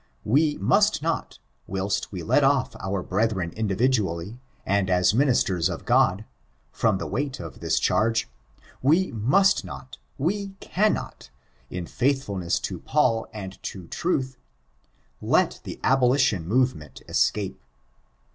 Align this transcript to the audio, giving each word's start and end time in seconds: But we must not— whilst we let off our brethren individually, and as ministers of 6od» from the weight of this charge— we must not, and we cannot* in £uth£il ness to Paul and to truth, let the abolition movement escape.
But 0.25 0.29
we 0.31 0.57
must 0.57 1.03
not— 1.03 1.37
whilst 1.67 2.11
we 2.11 2.23
let 2.23 2.43
off 2.43 2.75
our 2.79 3.03
brethren 3.03 3.51
individually, 3.51 4.39
and 4.65 4.89
as 4.89 5.13
ministers 5.13 5.69
of 5.69 5.85
6od» 5.85 6.25
from 6.71 6.97
the 6.97 7.05
weight 7.05 7.39
of 7.39 7.59
this 7.59 7.79
charge— 7.79 8.27
we 8.81 9.11
must 9.11 9.63
not, 9.63 9.99
and 10.17 10.25
we 10.25 10.55
cannot* 10.59 11.29
in 11.69 11.85
£uth£il 11.85 12.39
ness 12.39 12.57
to 12.61 12.79
Paul 12.79 13.27
and 13.31 13.61
to 13.61 13.85
truth, 13.89 14.37
let 15.21 15.59
the 15.65 15.79
abolition 15.83 16.47
movement 16.47 17.03
escape. 17.07 17.61